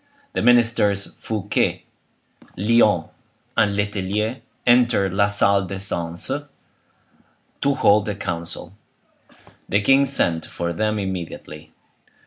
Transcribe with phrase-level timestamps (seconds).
[0.33, 1.83] The ministers Fouquet,
[2.57, 3.07] Lyonne,
[3.55, 6.31] and Letellier entered la salle des seances,
[7.61, 8.73] to hold a council.
[9.69, 11.73] The king sent for them immediately.